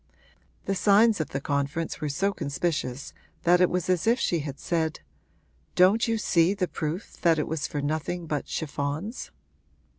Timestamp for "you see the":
6.07-6.67